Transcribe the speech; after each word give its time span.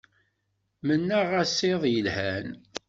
Mennaɣ-as 0.87 1.57
iḍ 1.71 1.83
yelhan. 1.93 2.47